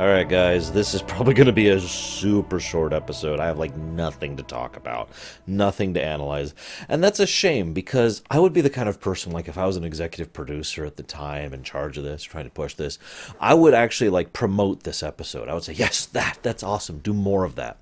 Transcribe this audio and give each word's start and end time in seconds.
Alright, 0.00 0.30
guys, 0.30 0.72
this 0.72 0.94
is 0.94 1.02
probably 1.02 1.34
going 1.34 1.46
to 1.46 1.52
be 1.52 1.68
a 1.68 1.78
super 1.78 2.58
short 2.58 2.94
episode. 2.94 3.38
I 3.38 3.44
have 3.48 3.58
like 3.58 3.76
nothing 3.76 4.34
to 4.38 4.42
talk 4.42 4.78
about, 4.78 5.10
nothing 5.46 5.92
to 5.92 6.02
analyze. 6.02 6.54
And 6.88 7.04
that's 7.04 7.20
a 7.20 7.26
shame 7.26 7.74
because 7.74 8.22
I 8.30 8.38
would 8.38 8.54
be 8.54 8.62
the 8.62 8.70
kind 8.70 8.88
of 8.88 8.98
person, 8.98 9.30
like, 9.30 9.46
if 9.46 9.58
I 9.58 9.66
was 9.66 9.76
an 9.76 9.84
executive 9.84 10.32
producer 10.32 10.86
at 10.86 10.96
the 10.96 11.02
time 11.02 11.52
in 11.52 11.62
charge 11.64 11.98
of 11.98 12.04
this, 12.04 12.22
trying 12.22 12.44
to 12.46 12.50
push 12.50 12.72
this, 12.76 12.98
I 13.40 13.52
would 13.52 13.74
actually 13.74 14.08
like 14.08 14.32
promote 14.32 14.84
this 14.84 15.02
episode. 15.02 15.50
I 15.50 15.52
would 15.52 15.64
say, 15.64 15.74
yes, 15.74 16.06
that, 16.06 16.38
that's 16.40 16.62
awesome. 16.62 17.00
Do 17.00 17.12
more 17.12 17.44
of 17.44 17.56
that. 17.56 17.76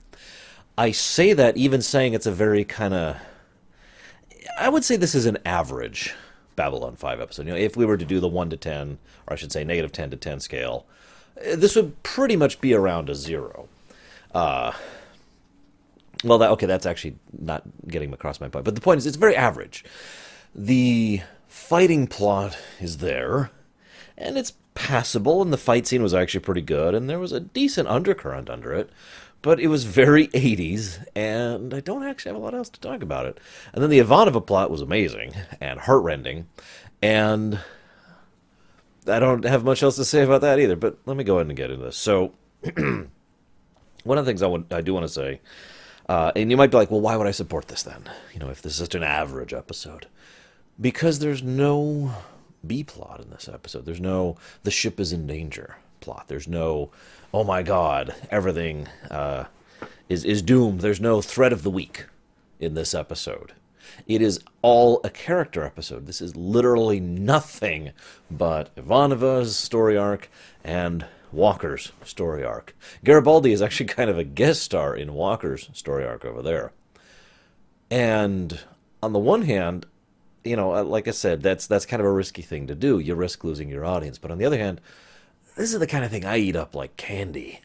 I 0.77 0.91
say 0.91 1.35
that 1.35 1.57
even 1.57 1.83
saying 1.83 2.15
it's 2.15 2.27
a 2.27 2.33
very 2.33 2.65
kind 2.65 2.95
of. 2.95 3.17
I 4.59 4.71
would 4.71 4.83
say 4.83 4.97
this 4.97 5.15
is 5.15 5.27
an 5.27 5.39
average 5.47 6.17
Babylon 6.57 6.97
5 6.97 7.21
episode. 7.21 7.47
You 7.47 7.53
know, 7.53 7.59
if 7.59 7.77
we 7.77 7.87
were 7.87 7.97
to 7.97 8.05
do 8.05 8.19
the 8.19 8.27
1 8.27 8.51
to 8.51 8.57
10, 8.57 8.99
or 9.29 9.35
I 9.35 9.37
should 9.37 9.53
say 9.53 9.63
negative 9.63 9.93
10 9.93 10.11
to 10.11 10.17
10 10.17 10.41
scale, 10.41 10.85
this 11.55 11.77
would 11.77 12.03
pretty 12.03 12.37
much 12.37 12.61
be 12.61 12.75
around 12.75 13.11
a 13.11 13.15
zero. 13.15 13.69
Uh, 14.35 14.73
well, 16.25 16.39
that 16.39 16.51
okay, 16.51 16.67
that's 16.67 16.87
actually 16.87 17.17
not 17.39 17.63
getting 17.87 18.13
across 18.13 18.41
my 18.41 18.49
point. 18.49 18.65
But 18.65 18.75
the 18.75 18.81
point 18.81 18.99
is, 18.99 19.07
it's 19.07 19.17
very 19.17 19.37
average. 19.37 19.85
The 20.55 21.23
fighting 21.47 22.07
plot 22.07 22.59
is 22.81 22.99
there, 22.99 23.51
and 24.17 24.37
it's 24.37 24.55
passable, 24.75 25.43
and 25.43 25.53
the 25.53 25.59
fight 25.59 25.87
scene 25.87 26.03
was 26.03 26.15
actually 26.15 26.41
pretty 26.41 26.63
good, 26.63 26.95
and 26.95 27.09
there 27.09 27.19
was 27.19 27.33
a 27.33 27.41
decent 27.41 27.89
undercurrent 27.89 28.51
under 28.51 28.73
it. 28.73 28.91
But 29.41 29.61
it 29.61 29.69
was 29.69 29.85
very 29.85 30.27
80s, 30.35 31.05
and 31.15 31.73
I 31.73 31.81
don't 31.81 32.03
actually 32.05 32.31
have 32.31 32.41
a 32.41 32.45
lot 32.45 32.55
else 32.55 32.69
to 32.71 32.81
talk 32.81 33.03
about 33.03 33.27
it. 33.27 33.39
And 33.73 33.83
then 33.83 33.91
the 33.91 34.01
Ivanova 34.01 34.45
plot 34.45 34.71
was 34.71 34.81
amazing 34.81 35.33
and 35.61 35.81
heartrending, 35.81 36.49
and 37.01 37.61
I 39.09 39.19
don't 39.19 39.45
have 39.45 39.65
much 39.65 39.83
else 39.83 39.97
to 39.97 40.05
say 40.05 40.23
about 40.23 40.43
that 40.43 40.59
either. 40.59 40.77
But 40.77 40.99
let 41.07 41.17
me 41.17 41.25
go 41.25 41.37
ahead 41.37 41.49
and 41.49 41.57
get 41.57 41.71
into 41.71 41.85
this. 41.85 41.97
So, 41.97 42.33
one 42.75 44.19
of 44.19 44.25
the 44.25 44.31
things 44.31 44.43
I, 44.43 44.47
want, 44.47 44.73
I 44.73 44.81
do 44.81 44.95
want 44.95 45.05
to 45.05 45.13
say, 45.13 45.41
uh, 46.09 46.33
and 46.35 46.51
you 46.51 46.57
might 46.57 46.71
be 46.71 46.77
like, 46.77 46.91
well, 46.91 47.01
why 47.01 47.17
would 47.17 47.27
I 47.27 47.33
support 47.33 47.69
this 47.69 47.83
then? 47.83 48.09
You 48.33 48.41
know, 48.41 48.51
if 48.51 48.63
this 48.63 48.73
is 48.73 48.79
such 48.79 48.95
an 48.95 49.03
average 49.03 49.53
episode, 49.53 50.07
because 50.81 51.19
there's 51.19 51.43
no 51.43 52.13
B 52.67 52.85
plot 52.85 53.21
in 53.21 53.31
this 53.31 53.49
episode. 53.49 53.85
There's 53.85 54.01
no 54.01 54.37
the 54.63 54.71
ship 54.71 54.99
is 55.01 55.13
in 55.13 55.27
danger 55.27 55.77
plot. 56.01 56.27
There's 56.29 56.49
no 56.49 56.91
oh 57.33 57.45
my 57.45 57.63
god, 57.63 58.15
everything 58.31 58.89
uh, 59.11 59.45
is 60.09 60.25
is 60.25 60.43
doomed. 60.43 60.81
There's 60.81 61.01
no 61.01 61.21
threat 61.21 61.53
of 61.53 61.63
the 61.63 61.71
week 61.71 62.07
in 62.59 62.75
this 62.75 62.95
episode. 62.95 63.53
It 64.07 64.23
is 64.23 64.41
all 64.63 65.01
a 65.05 65.11
character 65.11 65.63
episode. 65.63 66.07
This 66.07 66.21
is 66.21 66.37
literally 66.37 67.01
nothing 67.01 67.93
but 68.31 68.75
Ivanova's 68.77 69.57
story 69.57 69.97
arc 69.97 70.31
and 70.65 71.07
Walker's 71.33 71.93
story 72.05 72.45
arc. 72.45 72.75
Garibaldi 73.05 73.53
is 73.53 73.63
actually 73.63 73.87
kind 73.99 74.11
of 74.11 74.19
a 74.19 74.25
guest 74.25 74.63
star 74.63 74.97
in 74.97 75.15
Walker's 75.15 75.69
story 75.73 76.05
arc 76.07 76.25
over 76.25 76.43
there. 76.43 76.73
And 77.91 78.59
on 79.03 79.13
the 79.13 79.19
one 79.19 79.43
hand, 79.43 79.87
you 80.45 80.57
know, 80.57 80.75
uh, 80.75 80.85
like 80.85 81.09
I 81.09 81.13
said, 81.13 81.43
that's 81.43 81.67
that's 81.67 81.87
kind 81.87 82.01
of 82.01 82.07
a 82.07 82.13
risky 82.13 82.43
thing 82.43 82.67
to 82.69 82.75
do. 82.75 82.99
You 82.99 83.15
risk 83.15 83.45
losing 83.45 83.69
your 83.69 83.85
audience. 83.85 84.19
But 84.19 84.31
on 84.31 84.39
the 84.39 84.45
other 84.45 84.59
hand, 84.59 84.81
this 85.57 85.73
is 85.73 85.79
the 85.79 85.87
kind 85.87 86.05
of 86.05 86.11
thing 86.11 86.25
I 86.25 86.39
eat 86.39 86.57
up 86.57 86.75
like 86.75 86.97
candy. 86.97 87.61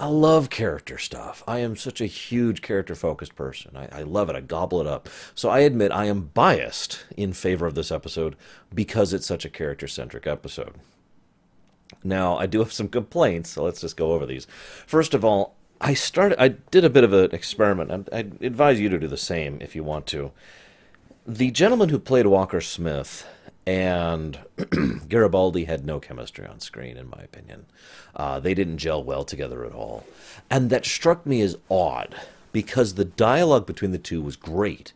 I 0.00 0.06
love 0.06 0.48
character 0.48 0.96
stuff. 0.96 1.44
I 1.46 1.58
am 1.58 1.76
such 1.76 2.00
a 2.00 2.06
huge 2.06 2.62
character 2.62 2.94
focused 2.94 3.36
person. 3.36 3.76
I, 3.76 4.00
I, 4.00 4.02
love 4.02 4.30
it. 4.30 4.34
I 4.34 4.40
gobble 4.40 4.80
it 4.80 4.86
up. 4.86 5.10
So 5.34 5.50
I 5.50 5.58
admit 5.58 5.92
I 5.92 6.06
am 6.06 6.30
biased 6.32 7.04
in 7.18 7.34
favor 7.34 7.66
of 7.66 7.74
this 7.74 7.92
episode 7.92 8.34
because 8.74 9.12
it's 9.12 9.26
such 9.26 9.44
a 9.44 9.50
character 9.50 9.86
centric 9.86 10.26
episode. 10.26 10.76
Now, 12.02 12.38
I 12.38 12.46
do 12.46 12.60
have 12.60 12.72
some 12.72 12.88
complaints, 12.88 13.50
so 13.50 13.62
let's 13.62 13.82
just 13.82 13.98
go 13.98 14.12
over 14.12 14.24
these. 14.24 14.46
First 14.86 15.12
of 15.12 15.22
all, 15.22 15.54
I 15.82 15.92
started 15.92 16.40
I 16.40 16.48
did 16.48 16.84
a 16.84 16.90
bit 16.90 17.04
of 17.04 17.12
an 17.12 17.34
experiment, 17.34 17.90
and 17.90 18.08
I 18.10 18.20
advise 18.44 18.80
you 18.80 18.88
to 18.88 18.98
do 18.98 19.06
the 19.06 19.18
same 19.18 19.58
if 19.60 19.76
you 19.76 19.84
want 19.84 20.06
to. 20.08 20.32
The 21.26 21.50
gentleman 21.50 21.90
who 21.90 21.98
played 21.98 22.26
Walker 22.26 22.62
Smith 22.62 23.26
and 23.70 24.36
Garibaldi 25.08 25.64
had 25.64 25.86
no 25.86 26.00
chemistry 26.00 26.44
on 26.44 26.58
screen, 26.58 26.96
in 26.96 27.08
my 27.08 27.22
opinion. 27.22 27.66
Uh, 28.16 28.40
they 28.40 28.52
didn't 28.52 28.78
gel 28.78 29.00
well 29.04 29.22
together 29.22 29.64
at 29.64 29.72
all. 29.72 30.04
And 30.50 30.70
that 30.70 30.84
struck 30.84 31.24
me 31.24 31.40
as 31.40 31.56
odd 31.70 32.16
because 32.50 32.94
the 32.94 33.04
dialogue 33.04 33.66
between 33.66 33.92
the 33.92 33.98
two 33.98 34.20
was 34.20 34.34
great. 34.34 34.92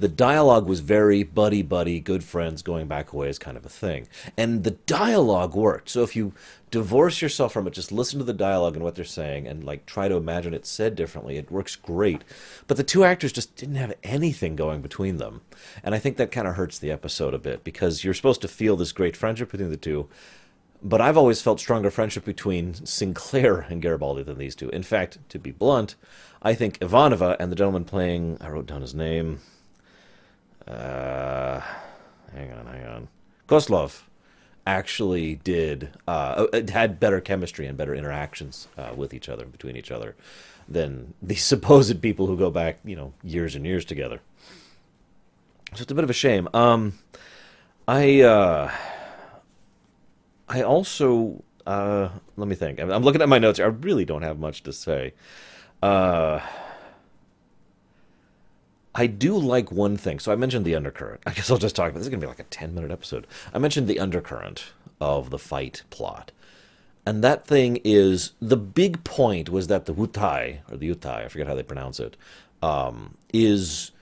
The 0.00 0.08
dialogue 0.08 0.66
was 0.66 0.80
very 0.80 1.22
buddy 1.22 1.62
buddy, 1.62 2.00
good 2.00 2.24
friends 2.24 2.62
going 2.62 2.88
back 2.88 3.12
away 3.12 3.20
ways 3.20 3.38
kind 3.38 3.56
of 3.56 3.64
a 3.64 3.68
thing. 3.68 4.08
And 4.36 4.64
the 4.64 4.72
dialogue 4.72 5.54
worked. 5.54 5.88
So 5.90 6.02
if 6.02 6.16
you 6.16 6.32
divorce 6.70 7.22
yourself 7.22 7.52
from 7.52 7.66
it, 7.66 7.74
just 7.74 7.92
listen 7.92 8.18
to 8.18 8.24
the 8.24 8.32
dialogue 8.32 8.74
and 8.74 8.82
what 8.82 8.94
they're 8.94 9.04
saying 9.04 9.46
and 9.46 9.62
like 9.62 9.86
try 9.86 10.08
to 10.08 10.16
imagine 10.16 10.54
it 10.54 10.66
said 10.66 10.96
differently, 10.96 11.36
it 11.36 11.50
works 11.52 11.76
great. 11.76 12.24
But 12.66 12.76
the 12.76 12.82
two 12.82 13.04
actors 13.04 13.32
just 13.32 13.54
didn't 13.56 13.76
have 13.76 13.94
anything 14.02 14.56
going 14.56 14.80
between 14.80 15.18
them. 15.18 15.42
And 15.84 15.94
I 15.94 15.98
think 15.98 16.16
that 16.16 16.32
kind 16.32 16.48
of 16.48 16.56
hurts 16.56 16.78
the 16.78 16.90
episode 16.90 17.34
a 17.34 17.38
bit 17.38 17.62
because 17.62 18.02
you're 18.02 18.14
supposed 18.14 18.40
to 18.42 18.48
feel 18.48 18.76
this 18.76 18.92
great 18.92 19.16
friendship 19.16 19.50
between 19.50 19.70
the 19.70 19.76
two. 19.76 20.08
But 20.82 21.02
I've 21.02 21.18
always 21.18 21.42
felt 21.42 21.60
stronger 21.60 21.90
friendship 21.90 22.24
between 22.24 22.86
Sinclair 22.86 23.60
and 23.60 23.82
Garibaldi 23.82 24.22
than 24.22 24.38
these 24.38 24.56
two. 24.56 24.70
In 24.70 24.82
fact, 24.82 25.18
to 25.28 25.38
be 25.38 25.50
blunt, 25.50 25.94
I 26.40 26.54
think 26.54 26.78
Ivanova 26.78 27.36
and 27.38 27.52
the 27.52 27.56
gentleman 27.56 27.84
playing, 27.84 28.38
I 28.40 28.48
wrote 28.48 28.66
down 28.66 28.80
his 28.80 28.94
name, 28.94 29.40
uh, 30.70 31.60
hang 32.32 32.52
on, 32.52 32.66
hang 32.66 32.86
on. 32.86 33.08
Koslov 33.48 34.02
actually 34.66 35.36
did 35.36 35.90
uh, 36.06 36.46
uh, 36.52 36.60
had 36.70 37.00
better 37.00 37.20
chemistry 37.20 37.66
and 37.66 37.76
better 37.76 37.94
interactions 37.94 38.68
uh, 38.78 38.92
with 38.94 39.12
each 39.12 39.28
other 39.28 39.46
between 39.46 39.76
each 39.76 39.90
other 39.90 40.14
than 40.68 41.14
the 41.22 41.34
supposed 41.34 42.00
people 42.00 42.26
who 42.26 42.36
go 42.36 42.50
back 42.50 42.78
you 42.84 42.96
know 42.96 43.12
years 43.22 43.54
and 43.54 43.66
years 43.66 43.84
together. 43.84 44.20
So 45.74 45.82
it's 45.82 45.92
a 45.92 45.94
bit 45.94 46.04
of 46.04 46.10
a 46.10 46.14
shame. 46.14 46.48
Um, 46.54 46.98
I 47.86 48.20
uh, 48.22 48.70
I 50.48 50.62
also 50.62 51.42
uh, 51.66 52.08
let 52.36 52.48
me 52.48 52.54
think. 52.54 52.80
I'm 52.80 53.02
looking 53.02 53.22
at 53.22 53.28
my 53.28 53.38
notes. 53.38 53.60
I 53.60 53.64
really 53.64 54.04
don't 54.04 54.22
have 54.22 54.38
much 54.38 54.62
to 54.64 54.72
say. 54.72 55.14
I 58.94 59.06
do 59.06 59.36
like 59.36 59.70
one 59.70 59.96
thing. 59.96 60.18
So 60.18 60.32
I 60.32 60.36
mentioned 60.36 60.64
the 60.64 60.74
undercurrent. 60.74 61.22
I 61.26 61.32
guess 61.32 61.50
I'll 61.50 61.58
just 61.58 61.76
talk 61.76 61.90
about 61.90 61.98
this. 61.98 62.06
is 62.06 62.08
going 62.08 62.20
to 62.20 62.26
be 62.26 62.30
like 62.30 62.40
a 62.40 62.44
10 62.44 62.74
minute 62.74 62.90
episode. 62.90 63.26
I 63.54 63.58
mentioned 63.58 63.88
the 63.88 64.00
undercurrent 64.00 64.72
of 65.00 65.30
the 65.30 65.38
fight 65.38 65.82
plot. 65.90 66.32
And 67.06 67.24
that 67.24 67.46
thing 67.46 67.80
is 67.82 68.32
the 68.40 68.56
big 68.56 69.02
point 69.04 69.48
was 69.48 69.68
that 69.68 69.86
the 69.86 69.94
Wutai, 69.94 70.58
or 70.70 70.76
the 70.76 70.94
Utai, 70.94 71.24
I 71.24 71.28
forget 71.28 71.46
how 71.46 71.54
they 71.54 71.62
pronounce 71.62 71.98
it, 71.98 72.16
um, 72.62 73.16
is 73.32 73.92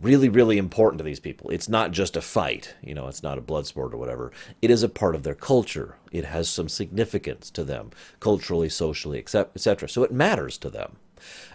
really, 0.00 0.28
really 0.28 0.58
important 0.58 0.98
to 0.98 1.04
these 1.04 1.20
people. 1.20 1.50
It's 1.50 1.68
not 1.68 1.90
just 1.90 2.16
a 2.16 2.20
fight, 2.20 2.74
you 2.82 2.94
know, 2.94 3.08
it's 3.08 3.22
not 3.22 3.38
a 3.38 3.42
blood 3.42 3.66
sport 3.66 3.92
or 3.92 3.96
whatever. 3.96 4.32
It 4.62 4.70
is 4.70 4.82
a 4.82 4.88
part 4.88 5.14
of 5.14 5.22
their 5.22 5.34
culture. 5.34 5.96
It 6.12 6.24
has 6.24 6.48
some 6.48 6.68
significance 6.68 7.50
to 7.50 7.64
them, 7.64 7.90
culturally, 8.20 8.68
socially, 8.68 9.18
etc. 9.18 9.88
So 9.88 10.02
it 10.02 10.12
matters 10.12 10.58
to 10.58 10.70
them. 10.70 10.96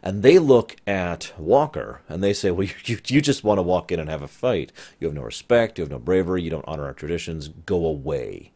And 0.02 0.24
they 0.24 0.40
look 0.40 0.76
at 0.88 1.34
Walker 1.38 2.02
and 2.08 2.24
they 2.24 2.34
say, 2.34 2.52
well, 2.52 2.68
you, 2.86 3.00
you 3.06 3.22
just 3.22 3.44
want 3.44 3.58
to 3.58 3.64
walk 3.64 3.92
in 3.92 4.00
and 4.00 4.10
have 4.10 4.22
a 4.22 4.28
fight. 4.28 4.72
You 5.00 5.08
have 5.08 5.16
no 5.16 5.24
respect, 5.24 5.78
you 5.78 5.84
have 5.84 5.92
no 5.92 6.00
bravery, 6.00 6.42
you 6.42 6.50
don't 6.50 6.68
honor 6.68 6.86
our 6.86 6.94
traditions, 6.94 7.48
go 7.48 7.86
away. 7.86 8.52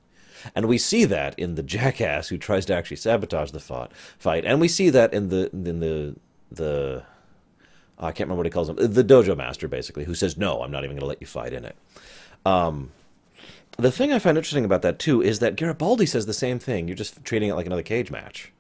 And 0.56 0.68
we 0.68 0.78
see 0.78 1.06
that 1.06 1.38
in 1.38 1.56
the 1.56 1.64
jackass 1.76 2.30
who 2.30 2.38
tries 2.38 2.66
to 2.68 2.76
actually 2.76 2.98
sabotage 2.98 3.52
the 3.52 3.90
fight. 4.20 4.46
And 4.46 4.60
we 4.62 4.68
see 4.68 4.90
that 4.90 5.14
in 5.14 5.30
the 5.30 5.50
in 5.52 5.80
the 5.80 6.16
the 6.52 7.04
I 8.00 8.12
can't 8.12 8.28
remember 8.28 8.40
what 8.40 8.46
he 8.46 8.52
calls 8.52 8.70
him, 8.70 8.76
the 8.76 9.04
dojo 9.04 9.38
master 9.38 9.68
basically, 9.68 10.04
who 10.04 10.16
says, 10.16 10.38
"No, 10.38 10.62
I'm 10.62 10.72
not 10.72 10.84
even 10.84 10.96
going 10.96 11.02
to 11.02 11.06
let 11.08 11.22
you 11.22 11.28
fight 11.28 11.54
in 11.54 11.64
it." 11.64 11.76
Um, 12.46 12.92
the 13.78 13.92
thing 13.92 14.12
I 14.12 14.20
find 14.20 14.38
interesting 14.38 14.66
about 14.66 14.82
that 14.84 15.00
too 15.00 15.22
is 15.22 15.40
that 15.40 15.56
Garibaldi 15.56 16.06
says 16.06 16.26
the 16.26 16.34
same 16.34 16.60
thing. 16.60 16.88
You're 16.88 16.98
just 16.98 17.24
treating 17.24 17.50
it 17.50 17.56
like 17.56 17.66
another 17.66 17.84
cage 17.84 18.12
match. 18.12 18.53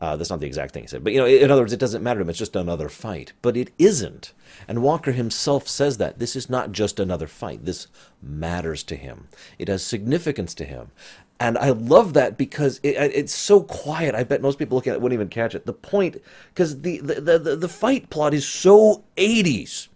Uh, 0.00 0.16
that's 0.16 0.30
not 0.30 0.40
the 0.40 0.46
exact 0.46 0.72
thing 0.72 0.82
he 0.82 0.86
said, 0.86 1.04
but 1.04 1.12
you 1.12 1.18
know, 1.18 1.26
in 1.26 1.50
other 1.50 1.60
words, 1.60 1.74
it 1.74 1.80
doesn't 1.80 2.02
matter 2.02 2.20
to 2.20 2.22
him. 2.22 2.30
It's 2.30 2.38
just 2.38 2.56
another 2.56 2.88
fight, 2.88 3.34
but 3.42 3.54
it 3.56 3.70
isn't. 3.78 4.32
And 4.66 4.82
Walker 4.82 5.12
himself 5.12 5.68
says 5.68 5.98
that 5.98 6.18
this 6.18 6.34
is 6.34 6.48
not 6.48 6.72
just 6.72 6.98
another 6.98 7.26
fight. 7.26 7.66
This 7.66 7.86
matters 8.22 8.82
to 8.84 8.96
him. 8.96 9.28
It 9.58 9.68
has 9.68 9.82
significance 9.82 10.54
to 10.54 10.64
him, 10.64 10.90
and 11.38 11.58
I 11.58 11.70
love 11.70 12.14
that 12.14 12.38
because 12.38 12.80
it, 12.82 12.96
it's 12.96 13.34
so 13.34 13.62
quiet. 13.62 14.14
I 14.14 14.24
bet 14.24 14.40
most 14.40 14.58
people 14.58 14.76
looking 14.76 14.90
at 14.90 14.96
it 14.96 15.02
wouldn't 15.02 15.18
even 15.18 15.28
catch 15.28 15.54
it. 15.54 15.66
The 15.66 15.74
point, 15.74 16.16
because 16.54 16.80
the, 16.80 16.98
the 17.00 17.38
the 17.38 17.56
the 17.56 17.68
fight 17.68 18.08
plot 18.08 18.32
is 18.32 18.48
so 18.48 19.04
80s 19.18 19.88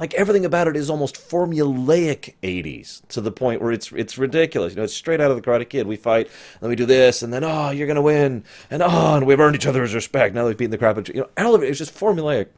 like 0.00 0.14
everything 0.14 0.46
about 0.46 0.66
it 0.66 0.76
is 0.76 0.88
almost 0.88 1.16
formulaic 1.16 2.34
80s 2.42 3.06
to 3.08 3.20
the 3.20 3.30
point 3.30 3.60
where 3.60 3.70
it's 3.70 3.92
it's 3.92 4.16
ridiculous. 4.16 4.72
You 4.72 4.78
know, 4.78 4.84
it's 4.84 4.94
straight 4.94 5.20
out 5.20 5.30
of 5.30 5.36
the 5.36 5.42
Karate 5.42 5.68
Kid. 5.68 5.86
We 5.86 5.96
fight, 5.96 6.30
then 6.60 6.70
we 6.70 6.76
do 6.76 6.86
this, 6.86 7.22
and 7.22 7.32
then 7.32 7.44
oh, 7.44 7.70
you're 7.70 7.86
gonna 7.86 8.02
win, 8.02 8.44
and 8.70 8.82
oh, 8.82 9.16
and 9.16 9.26
we've 9.26 9.38
earned 9.38 9.56
each 9.56 9.66
other's 9.66 9.94
respect. 9.94 10.34
Now 10.34 10.46
we've 10.46 10.56
beaten 10.56 10.70
the 10.70 10.78
crap 10.78 10.96
out. 10.96 11.08
Of 11.08 11.14
you 11.14 11.20
know, 11.20 11.28
all 11.36 11.54
of 11.54 11.62
it 11.62 11.68
is 11.68 11.78
just 11.78 11.94
formulaic. 11.94 12.48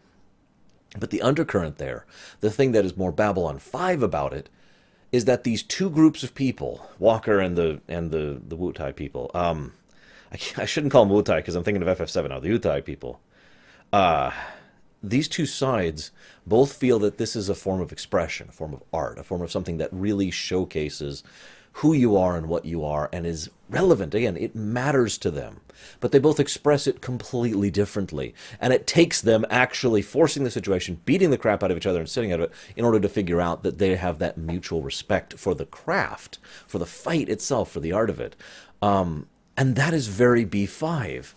But 0.98 1.10
the 1.10 1.22
undercurrent 1.22 1.78
there, 1.78 2.04
the 2.40 2.50
thing 2.50 2.72
that 2.72 2.84
is 2.84 2.96
more 2.96 3.12
Babylon 3.12 3.58
Five 3.58 4.02
about 4.02 4.32
it, 4.32 4.48
is 5.10 5.24
that 5.24 5.42
these 5.42 5.62
two 5.62 5.90
groups 5.90 6.22
of 6.22 6.34
people, 6.34 6.88
Walker 6.98 7.40
and 7.40 7.56
the 7.56 7.80
and 7.88 8.10
the 8.12 8.40
the 8.46 8.56
Wutai 8.56 8.94
people, 8.94 9.30
um, 9.34 9.72
I, 10.56 10.64
shouldn't 10.64 10.92
call 10.92 11.04
them 11.04 11.14
Wutai 11.14 11.38
because 11.38 11.54
I'm 11.54 11.64
thinking 11.64 11.82
of 11.82 11.98
FF7 11.98 12.28
now, 12.28 12.38
the 12.40 12.50
Wutai 12.50 12.84
people. 12.84 13.20
Uh, 13.92 14.30
these 15.02 15.28
two 15.28 15.46
sides 15.46 16.10
both 16.46 16.72
feel 16.72 16.98
that 17.00 17.18
this 17.18 17.34
is 17.34 17.48
a 17.48 17.54
form 17.54 17.80
of 17.80 17.92
expression, 17.92 18.48
a 18.48 18.52
form 18.52 18.74
of 18.74 18.82
art, 18.92 19.18
a 19.18 19.24
form 19.24 19.42
of 19.42 19.50
something 19.50 19.78
that 19.78 19.92
really 19.92 20.30
showcases 20.30 21.22
who 21.76 21.92
you 21.92 22.16
are 22.16 22.36
and 22.36 22.48
what 22.48 22.64
you 22.64 22.84
are 22.84 23.08
and 23.12 23.26
is 23.26 23.50
relevant. 23.70 24.14
Again, 24.14 24.36
it 24.36 24.54
matters 24.54 25.16
to 25.18 25.30
them. 25.30 25.60
But 26.00 26.12
they 26.12 26.18
both 26.18 26.38
express 26.38 26.86
it 26.86 27.00
completely 27.00 27.70
differently. 27.70 28.34
And 28.60 28.72
it 28.72 28.86
takes 28.86 29.20
them 29.20 29.46
actually 29.50 30.02
forcing 30.02 30.44
the 30.44 30.50
situation, 30.50 31.00
beating 31.04 31.30
the 31.30 31.38
crap 31.38 31.62
out 31.62 31.70
of 31.70 31.76
each 31.76 31.86
other 31.86 32.00
and 32.00 32.08
sitting 32.08 32.32
out 32.32 32.40
of 32.40 32.50
it 32.50 32.56
in 32.76 32.84
order 32.84 33.00
to 33.00 33.08
figure 33.08 33.40
out 33.40 33.62
that 33.62 33.78
they 33.78 33.96
have 33.96 34.18
that 34.18 34.38
mutual 34.38 34.82
respect 34.82 35.38
for 35.38 35.54
the 35.54 35.66
craft, 35.66 36.38
for 36.66 36.78
the 36.78 36.86
fight 36.86 37.28
itself, 37.28 37.70
for 37.70 37.80
the 37.80 37.92
art 37.92 38.10
of 38.10 38.20
it. 38.20 38.36
Um, 38.80 39.26
and 39.56 39.74
that 39.76 39.94
is 39.94 40.08
very 40.08 40.44
B5. 40.44 41.32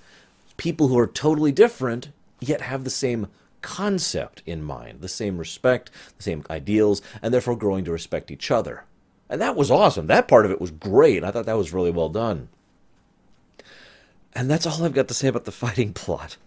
People 0.58 0.90
who 0.90 1.00
are 1.00 1.08
totally 1.08 1.52
different 1.52 2.10
yet 2.40 2.62
have 2.62 2.84
the 2.84 2.90
same 2.90 3.28
concept 3.66 4.44
in 4.46 4.62
mind, 4.62 5.02
the 5.02 5.10
same 5.10 5.40
respect, 5.40 5.90
the 6.18 6.24
same 6.24 6.46
ideals, 6.52 7.02
and 7.22 7.34
therefore 7.34 7.58
growing 7.58 7.84
to 7.86 7.92
respect 7.92 8.30
each 8.30 8.52
other. 8.52 8.84
And 9.28 9.42
that 9.42 9.56
was 9.56 9.72
awesome. 9.72 10.06
That 10.06 10.28
part 10.28 10.46
of 10.46 10.52
it 10.52 10.62
was 10.62 10.70
great. 10.70 11.24
I 11.24 11.32
thought 11.32 11.48
that 11.48 11.58
was 11.58 11.74
really 11.74 11.90
well 11.90 12.10
done. 12.10 12.50
And 14.34 14.52
that's 14.52 14.68
all 14.68 14.84
I've 14.84 14.94
got 14.94 15.08
to 15.08 15.14
say 15.16 15.28
about 15.28 15.46
the 15.46 15.52
fighting 15.66 15.94
plot. 15.94 16.38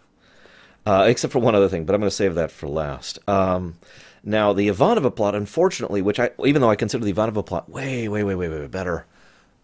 Uh, 0.87 1.07
except 1.09 1.33
for 1.33 1.41
one 1.41 1.55
other 1.55 1.69
thing, 1.69 1.85
but 1.85 1.95
I'm 1.95 2.01
going 2.01 2.09
to 2.09 2.17
save 2.17 2.37
that 2.37 2.53
for 2.53 2.67
last. 2.67 3.19
Um, 3.29 3.79
now, 4.23 4.53
the 4.53 4.69
Ivanova 4.69 5.15
plot, 5.15 5.35
unfortunately, 5.35 6.01
which 6.01 6.19
I, 6.19 6.31
even 6.45 6.63
though 6.63 6.71
I 6.71 6.77
consider 6.77 7.05
the 7.05 7.13
Ivanova 7.13 7.45
plot 7.45 7.69
way, 7.69 8.09
way, 8.09 8.23
way, 8.23 8.35
way, 8.35 8.49
way 8.49 8.67
better, 8.69 9.05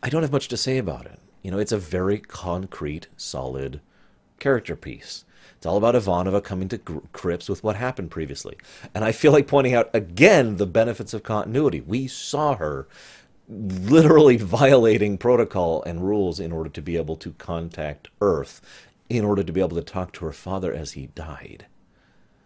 I 0.02 0.10
don't 0.10 0.22
have 0.22 0.32
much 0.32 0.48
to 0.48 0.56
say 0.56 0.76
about 0.76 1.06
it. 1.06 1.18
You 1.40 1.50
know, 1.50 1.58
it's 1.58 1.72
a 1.72 1.78
very 1.78 2.18
concrete, 2.18 3.06
solid 3.16 3.80
character 4.38 4.76
piece. 4.76 5.24
It's 5.56 5.67
all 5.67 5.76
about 5.76 5.94
Ivanova 5.94 6.43
coming 6.43 6.69
to 6.69 6.79
grips 6.79 7.49
with 7.49 7.64
what 7.64 7.76
happened 7.76 8.11
previously. 8.11 8.56
And 8.94 9.05
I 9.05 9.12
feel 9.12 9.32
like 9.32 9.46
pointing 9.46 9.75
out 9.75 9.91
again 9.94 10.56
the 10.56 10.67
benefits 10.67 11.14
of 11.14 11.23
continuity. 11.23 11.81
We 11.81 12.06
saw 12.06 12.56
her 12.56 12.87
literally 13.49 14.37
violating 14.37 15.19
protocol 15.19 15.82
and 15.85 16.06
rules 16.06 16.41
in 16.41 16.52
order 16.52 16.70
to 16.70 16.82
be 16.82 16.96
able 16.96 17.17
to 17.17 17.32
contact 17.32 18.08
Earth, 18.20 18.61
in 19.08 19.25
order 19.25 19.43
to 19.43 19.52
be 19.52 19.61
able 19.61 19.76
to 19.76 19.82
talk 19.82 20.12
to 20.12 20.25
her 20.25 20.32
father 20.32 20.73
as 20.73 20.93
he 20.93 21.06
died. 21.08 21.67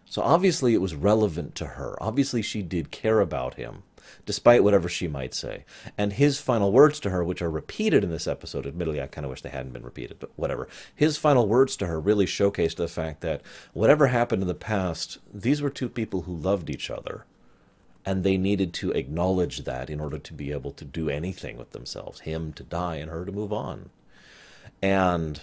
So 0.05 0.21
obviously 0.21 0.73
it 0.73 0.81
was 0.81 0.95
relevant 0.95 1.55
to 1.55 1.65
her. 1.65 1.95
Obviously 2.01 2.41
she 2.41 2.61
did 2.61 2.91
care 2.91 3.19
about 3.19 3.55
him 3.55 3.83
despite 4.25 4.63
whatever 4.63 4.89
she 4.89 5.07
might 5.07 5.33
say. 5.33 5.65
And 5.97 6.13
his 6.13 6.39
final 6.39 6.71
words 6.71 6.99
to 7.01 7.09
her, 7.09 7.23
which 7.23 7.41
are 7.41 7.49
repeated 7.49 8.03
in 8.03 8.09
this 8.09 8.27
episode, 8.27 8.65
admittedly, 8.65 9.01
I 9.01 9.07
kind 9.07 9.25
of 9.25 9.31
wish 9.31 9.41
they 9.41 9.49
hadn't 9.49 9.73
been 9.73 9.83
repeated, 9.83 10.17
but 10.19 10.31
whatever. 10.35 10.67
His 10.95 11.17
final 11.17 11.47
words 11.47 11.75
to 11.77 11.87
her 11.87 11.99
really 11.99 12.25
showcased 12.25 12.75
the 12.75 12.87
fact 12.87 13.21
that 13.21 13.41
whatever 13.73 14.07
happened 14.07 14.41
in 14.41 14.47
the 14.47 14.55
past, 14.55 15.17
these 15.33 15.61
were 15.61 15.69
two 15.69 15.89
people 15.89 16.21
who 16.21 16.35
loved 16.35 16.69
each 16.69 16.89
other. 16.89 17.25
And 18.05 18.23
they 18.23 18.37
needed 18.37 18.73
to 18.75 18.91
acknowledge 18.91 19.65
that 19.65 19.89
in 19.89 19.99
order 19.99 20.17
to 20.17 20.33
be 20.33 20.51
able 20.51 20.71
to 20.71 20.85
do 20.85 21.09
anything 21.09 21.57
with 21.57 21.71
themselves. 21.71 22.21
Him 22.21 22.53
to 22.53 22.63
die 22.63 22.95
and 22.95 23.11
her 23.11 23.25
to 23.25 23.31
move 23.31 23.53
on. 23.53 23.89
And 24.81 25.41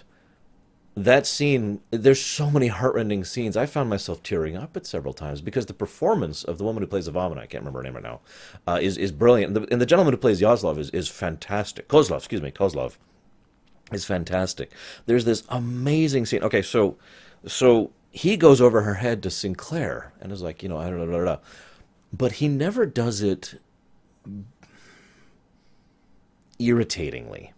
that 0.96 1.26
scene 1.26 1.80
there's 1.90 2.20
so 2.20 2.50
many 2.50 2.68
heartrending 2.68 3.22
scenes. 3.22 3.56
I 3.56 3.66
found 3.66 3.90
myself 3.90 4.22
tearing 4.22 4.56
up 4.56 4.76
at 4.76 4.86
several 4.86 5.12
times 5.12 5.42
because 5.42 5.66
the 5.66 5.74
performance 5.74 6.42
of 6.42 6.56
the 6.56 6.64
woman 6.64 6.82
who 6.82 6.86
plays 6.86 7.08
Ivanova, 7.08 7.38
i 7.38 7.46
can't 7.46 7.62
remember 7.62 7.80
her 7.80 7.82
name 7.82 7.94
right 7.94 8.02
now 8.02 8.20
uh, 8.66 8.78
is, 8.80 8.96
is 8.96 9.12
brilliant. 9.12 9.54
And 9.54 9.64
the, 9.66 9.72
and 9.72 9.80
the, 9.80 9.86
gentleman 9.86 10.14
who 10.14 10.18
plays 10.18 10.40
Yaslov 10.40 10.78
is, 10.78 10.88
is 10.90 11.08
fantastic. 11.08 11.88
Koslov 11.88 12.16
excuse 12.18 12.40
me 12.40 12.50
koslov 12.50 12.96
is 13.92 14.06
fantastic. 14.06 14.72
There's 15.04 15.26
this 15.26 15.44
amazing 15.50 16.24
scene. 16.24 16.42
Okay 16.42 16.62
so 16.62 16.96
so 17.46 17.92
he 18.16 18.38
goes 18.38 18.62
over 18.62 18.80
her 18.80 18.94
head 18.94 19.22
to 19.22 19.30
sinclair 19.30 20.14
and 20.20 20.32
is 20.32 20.40
like 20.40 20.62
you 20.62 20.68
know 20.70 20.78
i 20.78 20.88
don't 20.88 21.10
know 21.10 21.38
but 22.12 22.32
he 22.32 22.48
never 22.48 22.86
does 22.86 23.20
it 23.20 23.60
irritatingly 26.58 27.52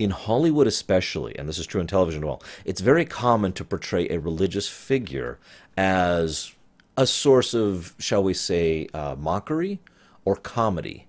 in 0.00 0.10
Hollywood 0.10 0.66
especially, 0.66 1.38
and 1.38 1.46
this 1.46 1.58
is 1.58 1.66
true 1.66 1.80
in 1.80 1.86
television 1.86 2.22
as 2.22 2.26
well, 2.26 2.42
it's 2.64 2.80
very 2.80 3.04
common 3.04 3.52
to 3.52 3.64
portray 3.64 4.08
a 4.08 4.18
religious 4.18 4.66
figure 4.66 5.38
as 5.76 6.54
a 6.96 7.06
source 7.06 7.52
of, 7.52 7.94
shall 7.98 8.22
we 8.22 8.32
say, 8.32 8.88
uh, 8.94 9.14
mockery 9.18 9.78
or 10.24 10.36
comedy. 10.36 11.06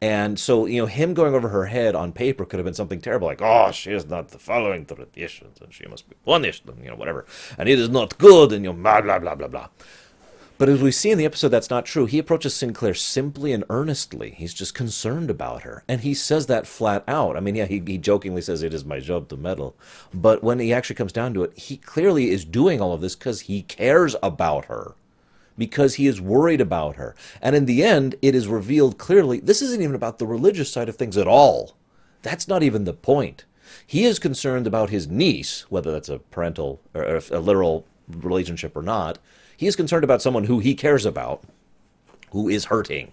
And 0.00 0.38
so, 0.38 0.64
you 0.64 0.80
know, 0.80 0.86
him 0.86 1.12
going 1.12 1.34
over 1.34 1.50
her 1.50 1.66
head 1.66 1.94
on 1.94 2.12
paper 2.12 2.46
could 2.46 2.58
have 2.58 2.64
been 2.64 2.74
something 2.74 3.02
terrible, 3.02 3.28
like, 3.28 3.42
oh, 3.42 3.70
she 3.70 3.92
is 3.92 4.06
not 4.06 4.30
following 4.30 4.86
traditions, 4.86 5.58
and 5.60 5.72
she 5.72 5.86
must 5.86 6.08
be 6.08 6.16
punished, 6.24 6.64
and, 6.66 6.82
you 6.82 6.88
know, 6.90 6.96
whatever. 6.96 7.26
And 7.58 7.68
it 7.68 7.78
is 7.78 7.90
not 7.90 8.16
good, 8.16 8.50
and, 8.52 8.64
you 8.64 8.72
know, 8.72 8.78
blah, 8.78 9.02
blah, 9.02 9.18
blah, 9.18 9.34
blah, 9.34 9.48
blah. 9.48 9.68
But 10.58 10.70
as 10.70 10.80
we 10.80 10.90
see 10.90 11.10
in 11.10 11.18
the 11.18 11.26
episode, 11.26 11.48
that's 11.48 11.68
not 11.68 11.84
true. 11.84 12.06
He 12.06 12.18
approaches 12.18 12.54
Sinclair 12.54 12.94
simply 12.94 13.52
and 13.52 13.64
earnestly. 13.68 14.30
He's 14.30 14.54
just 14.54 14.74
concerned 14.74 15.28
about 15.28 15.62
her. 15.62 15.84
And 15.86 16.00
he 16.00 16.14
says 16.14 16.46
that 16.46 16.66
flat 16.66 17.04
out. 17.06 17.36
I 17.36 17.40
mean, 17.40 17.56
yeah, 17.56 17.66
he, 17.66 17.82
he 17.86 17.98
jokingly 17.98 18.40
says, 18.40 18.62
It 18.62 18.72
is 18.72 18.84
my 18.84 18.98
job 18.98 19.28
to 19.28 19.36
meddle. 19.36 19.76
But 20.14 20.42
when 20.42 20.58
he 20.58 20.72
actually 20.72 20.96
comes 20.96 21.12
down 21.12 21.34
to 21.34 21.42
it, 21.42 21.58
he 21.58 21.76
clearly 21.76 22.30
is 22.30 22.46
doing 22.46 22.80
all 22.80 22.94
of 22.94 23.02
this 23.02 23.14
because 23.14 23.42
he 23.42 23.62
cares 23.62 24.16
about 24.22 24.64
her, 24.66 24.94
because 25.58 25.96
he 25.96 26.06
is 26.06 26.22
worried 26.22 26.62
about 26.62 26.96
her. 26.96 27.14
And 27.42 27.54
in 27.54 27.66
the 27.66 27.84
end, 27.84 28.14
it 28.22 28.34
is 28.34 28.48
revealed 28.48 28.96
clearly 28.96 29.40
this 29.40 29.60
isn't 29.60 29.82
even 29.82 29.94
about 29.94 30.18
the 30.18 30.26
religious 30.26 30.72
side 30.72 30.88
of 30.88 30.96
things 30.96 31.18
at 31.18 31.28
all. 31.28 31.76
That's 32.22 32.48
not 32.48 32.62
even 32.62 32.84
the 32.84 32.94
point. 32.94 33.44
He 33.86 34.04
is 34.04 34.18
concerned 34.18 34.66
about 34.66 34.88
his 34.88 35.06
niece, 35.06 35.66
whether 35.68 35.92
that's 35.92 36.08
a 36.08 36.18
parental 36.18 36.80
or 36.94 37.20
a 37.30 37.40
literal 37.40 37.84
relationship 38.08 38.74
or 38.74 38.82
not 38.82 39.18
he 39.56 39.66
is 39.66 39.76
concerned 39.76 40.04
about 40.04 40.22
someone 40.22 40.44
who 40.44 40.58
he 40.58 40.74
cares 40.74 41.06
about, 41.06 41.42
who 42.30 42.48
is 42.48 42.66
hurting. 42.66 43.12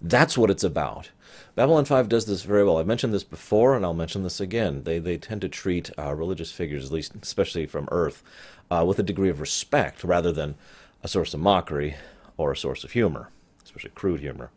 That's 0.00 0.36
what 0.36 0.50
it's 0.50 0.64
about. 0.64 1.10
Babylon 1.54 1.84
5 1.84 2.08
does 2.08 2.26
this 2.26 2.42
very 2.42 2.64
well. 2.64 2.78
I've 2.78 2.86
mentioned 2.86 3.14
this 3.14 3.24
before, 3.24 3.76
and 3.76 3.84
I'll 3.84 3.94
mention 3.94 4.22
this 4.22 4.40
again. 4.40 4.82
They, 4.82 4.98
they 4.98 5.16
tend 5.16 5.40
to 5.42 5.48
treat 5.48 5.90
uh, 5.98 6.14
religious 6.14 6.50
figures, 6.50 6.86
at 6.86 6.92
least 6.92 7.12
especially 7.22 7.66
from 7.66 7.88
Earth, 7.90 8.22
uh, 8.70 8.84
with 8.86 8.98
a 8.98 9.04
degree 9.04 9.30
of 9.30 9.40
respect 9.40 10.04
rather 10.04 10.32
than 10.32 10.56
a 11.02 11.08
source 11.08 11.32
of 11.32 11.40
mockery 11.40 11.96
or 12.36 12.52
a 12.52 12.56
source 12.56 12.82
of 12.82 12.92
humor, 12.92 13.30
especially 13.64 13.90
crude 13.90 14.20
humor. 14.20 14.50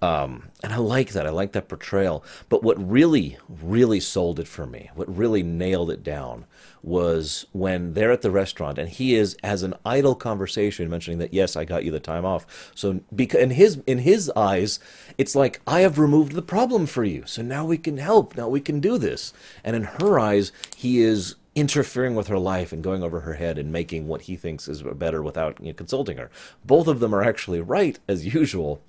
Um, 0.00 0.50
and 0.62 0.72
I 0.72 0.76
like 0.76 1.12
that. 1.12 1.26
I 1.26 1.30
like 1.30 1.52
that 1.52 1.68
portrayal. 1.68 2.24
But 2.48 2.62
what 2.62 2.76
really, 2.78 3.36
really 3.48 4.00
sold 4.00 4.38
it 4.38 4.46
for 4.46 4.66
me, 4.66 4.90
what 4.94 5.14
really 5.14 5.42
nailed 5.42 5.90
it 5.90 6.04
down, 6.04 6.44
was 6.82 7.46
when 7.52 7.94
they're 7.94 8.12
at 8.12 8.22
the 8.22 8.30
restaurant 8.30 8.78
and 8.78 8.88
he 8.88 9.16
is 9.16 9.36
has 9.42 9.64
an 9.64 9.74
idle 9.84 10.14
conversation 10.14 10.88
mentioning 10.88 11.18
that 11.18 11.34
yes, 11.34 11.56
I 11.56 11.64
got 11.64 11.84
you 11.84 11.90
the 11.90 12.00
time 12.00 12.24
off. 12.24 12.70
So 12.74 13.00
because 13.14 13.42
in 13.42 13.50
his 13.50 13.82
in 13.86 13.98
his 13.98 14.30
eyes, 14.36 14.78
it's 15.16 15.34
like 15.34 15.60
I 15.66 15.80
have 15.80 15.98
removed 15.98 16.32
the 16.32 16.42
problem 16.42 16.86
for 16.86 17.02
you. 17.02 17.24
So 17.26 17.42
now 17.42 17.64
we 17.64 17.78
can 17.78 17.98
help. 17.98 18.36
Now 18.36 18.48
we 18.48 18.60
can 18.60 18.78
do 18.80 18.98
this. 18.98 19.32
And 19.64 19.74
in 19.74 19.82
her 19.84 20.20
eyes, 20.20 20.52
he 20.76 21.00
is 21.00 21.34
interfering 21.56 22.14
with 22.14 22.28
her 22.28 22.38
life 22.38 22.72
and 22.72 22.84
going 22.84 23.02
over 23.02 23.20
her 23.20 23.34
head 23.34 23.58
and 23.58 23.72
making 23.72 24.06
what 24.06 24.22
he 24.22 24.36
thinks 24.36 24.68
is 24.68 24.82
better 24.82 25.22
without 25.24 25.58
you 25.60 25.66
know, 25.66 25.72
consulting 25.72 26.16
her. 26.16 26.30
Both 26.64 26.86
of 26.86 27.00
them 27.00 27.12
are 27.12 27.24
actually 27.24 27.60
right 27.60 27.98
as 28.06 28.32
usual 28.32 28.80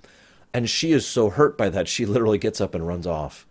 and 0.52 0.68
she 0.68 0.92
is 0.92 1.06
so 1.06 1.30
hurt 1.30 1.56
by 1.56 1.68
that, 1.68 1.88
she 1.88 2.06
literally 2.06 2.38
gets 2.38 2.60
up 2.60 2.74
and 2.74 2.86
runs 2.86 3.06
off. 3.06 3.46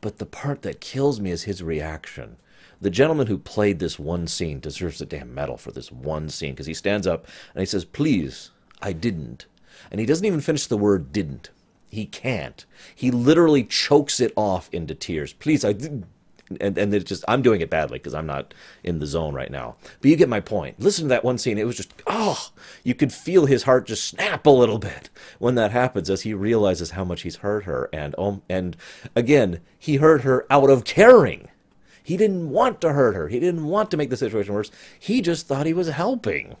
But 0.00 0.18
the 0.18 0.26
part 0.26 0.62
that 0.62 0.80
kills 0.80 1.20
me 1.20 1.30
is 1.30 1.44
his 1.44 1.62
reaction. 1.62 2.36
The 2.80 2.90
gentleman 2.90 3.28
who 3.28 3.38
played 3.38 3.78
this 3.78 3.98
one 3.98 4.26
scene 4.26 4.58
deserves 4.58 5.00
a 5.00 5.06
damn 5.06 5.32
medal 5.32 5.56
for 5.56 5.70
this 5.70 5.92
one 5.92 6.28
scene 6.28 6.52
because 6.52 6.66
he 6.66 6.74
stands 6.74 7.06
up 7.06 7.26
and 7.54 7.60
he 7.60 7.66
says, 7.66 7.84
Please, 7.84 8.50
I 8.80 8.92
didn't. 8.92 9.46
And 9.90 10.00
he 10.00 10.06
doesn't 10.06 10.26
even 10.26 10.40
finish 10.40 10.66
the 10.66 10.76
word 10.76 11.12
didn't. 11.12 11.50
He 11.88 12.06
can't. 12.06 12.64
He 12.94 13.10
literally 13.10 13.62
chokes 13.62 14.18
it 14.18 14.32
off 14.34 14.68
into 14.72 14.94
tears. 14.94 15.32
Please, 15.34 15.64
I 15.64 15.72
didn't 15.72 16.06
and 16.60 16.76
and 16.78 16.94
it's 16.94 17.04
just 17.04 17.24
I'm 17.28 17.42
doing 17.42 17.60
it 17.60 17.70
badly 17.70 17.98
because 17.98 18.14
I'm 18.14 18.26
not 18.26 18.54
in 18.84 18.98
the 18.98 19.06
zone 19.06 19.34
right 19.34 19.50
now. 19.50 19.76
But 20.00 20.10
you 20.10 20.16
get 20.16 20.28
my 20.28 20.40
point. 20.40 20.80
Listen 20.80 21.04
to 21.04 21.08
that 21.10 21.24
one 21.24 21.38
scene. 21.38 21.58
It 21.58 21.66
was 21.66 21.76
just 21.76 21.92
oh, 22.06 22.50
you 22.84 22.94
could 22.94 23.12
feel 23.12 23.46
his 23.46 23.64
heart 23.64 23.86
just 23.86 24.04
snap 24.04 24.46
a 24.46 24.50
little 24.50 24.78
bit 24.78 25.10
when 25.38 25.54
that 25.56 25.72
happens 25.72 26.10
as 26.10 26.22
he 26.22 26.34
realizes 26.34 26.92
how 26.92 27.04
much 27.04 27.22
he's 27.22 27.36
hurt 27.36 27.64
her 27.64 27.88
and 27.92 28.14
um 28.18 28.42
and 28.48 28.76
again 29.14 29.60
he 29.78 29.96
hurt 29.96 30.22
her 30.22 30.46
out 30.50 30.70
of 30.70 30.84
caring. 30.84 31.48
He 32.04 32.16
didn't 32.16 32.50
want 32.50 32.80
to 32.80 32.92
hurt 32.92 33.14
her. 33.14 33.28
He 33.28 33.38
didn't 33.38 33.64
want 33.64 33.90
to 33.92 33.96
make 33.96 34.10
the 34.10 34.16
situation 34.16 34.54
worse. 34.54 34.70
He 34.98 35.20
just 35.20 35.46
thought 35.46 35.66
he 35.66 35.72
was 35.72 35.88
helping. 35.88 36.56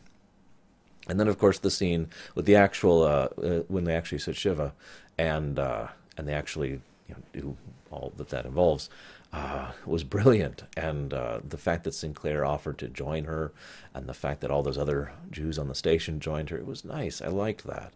And 1.08 1.18
then, 1.18 1.26
of 1.26 1.38
course, 1.38 1.58
the 1.58 1.70
scene 1.70 2.08
with 2.34 2.46
the 2.46 2.54
actual 2.54 3.02
uh, 3.02 3.28
uh, 3.42 3.60
when 3.68 3.84
they 3.84 3.94
actually 3.94 4.18
sit 4.18 4.36
Shiva, 4.36 4.72
and 5.18 5.58
uh, 5.58 5.88
and 6.16 6.28
they 6.28 6.34
actually 6.34 6.80
you 7.08 7.14
know, 7.14 7.16
do 7.32 7.56
all 7.90 8.12
that 8.16 8.28
that 8.28 8.46
involves 8.46 8.88
uh, 9.32 9.72
was 9.86 10.04
brilliant. 10.04 10.64
And 10.76 11.12
uh, 11.14 11.40
the 11.46 11.58
fact 11.58 11.84
that 11.84 11.94
Sinclair 11.94 12.44
offered 12.44 12.78
to 12.78 12.88
join 12.88 13.24
her, 13.24 13.52
and 13.94 14.06
the 14.06 14.14
fact 14.14 14.40
that 14.40 14.50
all 14.50 14.62
those 14.62 14.78
other 14.78 15.12
Jews 15.30 15.58
on 15.58 15.68
the 15.68 15.74
station 15.74 16.20
joined 16.20 16.50
her, 16.50 16.58
it 16.58 16.66
was 16.66 16.84
nice. 16.84 17.22
I 17.22 17.28
liked 17.28 17.66
that. 17.66 17.92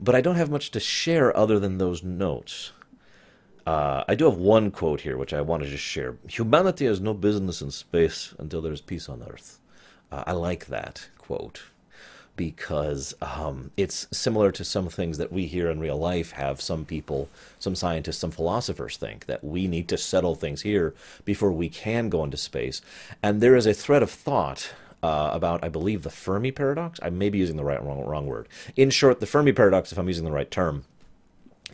But 0.00 0.14
I 0.14 0.20
don't 0.20 0.36
have 0.36 0.50
much 0.50 0.70
to 0.72 0.80
share 0.80 1.36
other 1.36 1.58
than 1.58 1.78
those 1.78 2.02
notes. 2.02 2.72
Uh, 3.66 4.04
I 4.06 4.14
do 4.14 4.24
have 4.26 4.36
one 4.36 4.70
quote 4.70 5.02
here, 5.02 5.16
which 5.16 5.32
I 5.32 5.40
want 5.40 5.62
to 5.62 5.68
just 5.68 5.84
share. 5.84 6.16
Humanity 6.28 6.86
has 6.86 7.00
no 7.00 7.14
business 7.14 7.62
in 7.62 7.70
space 7.70 8.34
until 8.38 8.60
there's 8.60 8.80
peace 8.80 9.08
on 9.08 9.22
Earth. 9.22 9.60
Uh, 10.12 10.24
I 10.26 10.32
like 10.32 10.66
that 10.66 11.08
quote 11.16 11.62
because 12.36 13.14
um, 13.20 13.70
it's 13.76 14.06
similar 14.10 14.50
to 14.52 14.64
some 14.64 14.88
things 14.88 15.18
that 15.18 15.32
we 15.32 15.46
here 15.46 15.70
in 15.70 15.78
real 15.80 15.96
life 15.96 16.32
have 16.32 16.60
some 16.60 16.84
people, 16.84 17.28
some 17.58 17.74
scientists, 17.74 18.18
some 18.18 18.30
philosophers 18.30 18.96
think 18.96 19.26
that 19.26 19.44
we 19.44 19.66
need 19.66 19.88
to 19.88 19.96
settle 19.96 20.34
things 20.34 20.62
here 20.62 20.94
before 21.24 21.52
we 21.52 21.68
can 21.68 22.08
go 22.08 22.24
into 22.24 22.36
space. 22.36 22.80
And 23.22 23.40
there 23.40 23.56
is 23.56 23.66
a 23.66 23.74
thread 23.74 24.02
of 24.02 24.10
thought 24.10 24.72
uh, 25.02 25.30
about, 25.32 25.62
I 25.62 25.68
believe, 25.68 26.02
the 26.02 26.10
Fermi 26.10 26.50
paradox. 26.50 26.98
I 27.02 27.10
may 27.10 27.28
be 27.28 27.38
using 27.38 27.56
the 27.56 27.64
right 27.64 27.82
wrong, 27.82 28.04
wrong 28.04 28.26
word. 28.26 28.48
In 28.74 28.90
short, 28.90 29.20
the 29.20 29.26
Fermi 29.26 29.52
paradox, 29.52 29.92
if 29.92 29.98
I'm 29.98 30.08
using 30.08 30.24
the 30.24 30.32
right 30.32 30.50
term, 30.50 30.84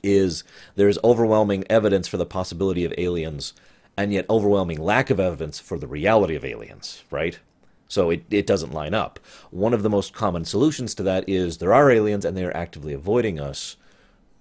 is 0.02 0.44
there's 0.76 0.98
overwhelming 1.04 1.64
evidence 1.70 2.08
for 2.08 2.16
the 2.16 2.26
possibility 2.26 2.84
of 2.84 2.94
aliens 2.98 3.52
and 3.96 4.12
yet 4.12 4.26
overwhelming 4.30 4.78
lack 4.78 5.10
of 5.10 5.20
evidence 5.20 5.60
for 5.60 5.78
the 5.78 5.86
reality 5.86 6.34
of 6.34 6.44
aliens, 6.44 7.04
right? 7.10 7.38
So 7.90 8.10
it, 8.10 8.22
it 8.30 8.46
doesn't 8.46 8.72
line 8.72 8.94
up. 8.94 9.18
One 9.50 9.74
of 9.74 9.82
the 9.82 9.90
most 9.90 10.14
common 10.14 10.44
solutions 10.44 10.94
to 10.94 11.02
that 11.02 11.28
is 11.28 11.58
there 11.58 11.74
are 11.74 11.90
aliens 11.90 12.24
and 12.24 12.36
they 12.36 12.44
are 12.44 12.56
actively 12.56 12.92
avoiding 12.92 13.40
us 13.40 13.76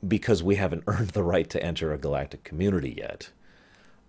because 0.07 0.43
we 0.43 0.55
haven't 0.55 0.83
earned 0.87 1.09
the 1.09 1.23
right 1.23 1.49
to 1.49 1.61
enter 1.61 1.91
a 1.91 1.97
galactic 1.97 2.43
community 2.43 2.93
yet. 2.95 3.31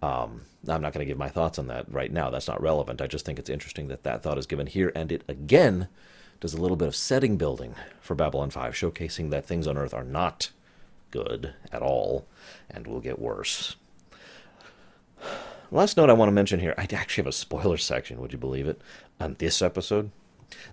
Um, 0.02 0.42
I'm 0.68 0.82
not 0.82 0.92
going 0.92 1.04
to 1.06 1.10
give 1.10 1.16
my 1.16 1.30
thoughts 1.30 1.58
on 1.58 1.68
that 1.68 1.90
right 1.90 2.12
now. 2.12 2.28
That's 2.28 2.48
not 2.48 2.60
relevant. 2.60 3.00
I 3.00 3.06
just 3.06 3.24
think 3.24 3.38
it's 3.38 3.48
interesting 3.48 3.88
that 3.88 4.02
that 4.02 4.22
thought 4.22 4.36
is 4.36 4.46
given 4.46 4.66
here, 4.66 4.92
and 4.94 5.10
it 5.10 5.24
again 5.26 5.88
does 6.38 6.52
a 6.52 6.60
little 6.60 6.76
bit 6.76 6.88
of 6.88 6.96
setting 6.96 7.38
building 7.38 7.74
for 8.02 8.14
Babylon 8.14 8.50
5, 8.50 8.74
showcasing 8.74 9.30
that 9.30 9.46
things 9.46 9.66
on 9.66 9.78
Earth 9.78 9.94
are 9.94 10.04
not 10.04 10.50
good 11.10 11.54
at 11.72 11.80
all 11.80 12.26
and 12.70 12.86
will 12.86 13.00
get 13.00 13.18
worse. 13.18 13.76
Last 15.70 15.96
note 15.96 16.10
I 16.10 16.14
want 16.14 16.28
to 16.28 16.34
mention 16.34 16.60
here 16.60 16.74
I 16.76 16.88
actually 16.92 17.22
have 17.22 17.28
a 17.28 17.32
spoiler 17.32 17.76
section, 17.78 18.20
would 18.20 18.32
you 18.32 18.38
believe 18.38 18.68
it, 18.68 18.80
on 19.20 19.36
this 19.38 19.62
episode. 19.62 20.10